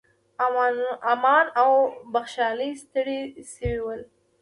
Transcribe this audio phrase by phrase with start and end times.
[1.13, 1.71] امان او
[2.13, 3.19] بخشالۍ ستړي
[3.53, 4.01] شوي ول.